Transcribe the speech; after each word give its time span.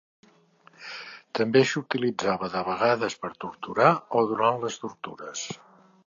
També 1.39 1.61
s'utilitzava 1.71 2.49
de 2.53 2.63
vegades 2.69 3.17
per 3.25 3.31
torturar 3.45 3.91
o 4.21 4.23
durant 4.31 4.57
les 4.65 4.79
tortures. 4.85 5.45